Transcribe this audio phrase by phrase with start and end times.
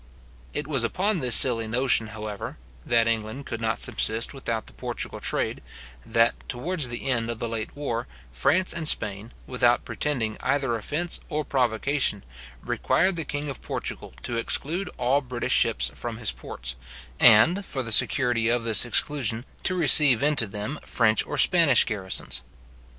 [0.51, 5.19] It was upon this silly notion, however, that England could not subsist without the Portugal
[5.19, 5.61] trade,
[6.03, 11.19] that, towards the end of the late war, France and Spain, without pretending either offence
[11.29, 12.23] or provocation,
[12.63, 16.75] required the king of Portugal to exclude all British ships from his ports,
[17.19, 22.41] and, for the security of this exclusion, to receive into them French or Spanish garrisons.